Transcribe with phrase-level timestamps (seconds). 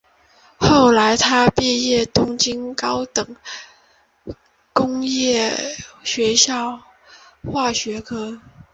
[0.57, 3.35] 后来他毕业于东京高等
[4.73, 5.55] 工业
[6.03, 6.81] 学校
[7.43, 8.41] 化学科。